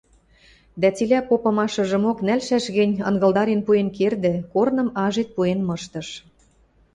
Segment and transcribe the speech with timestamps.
[0.81, 6.07] Дӓ цилӓ попымашыжымок нӓлшӓш гӹнь, ынгылдарен пуэн кердӹ, корным ажед пуэн мыштыш.